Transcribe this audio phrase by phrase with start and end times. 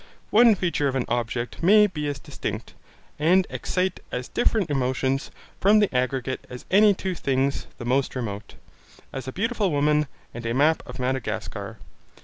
[0.31, 2.73] One feature of an object may be as distinct,
[3.19, 8.55] and excite as different emotions, from the aggregate as any two things the most remote,
[9.13, 11.77] as a beautiful woman, and a map of Madagascar.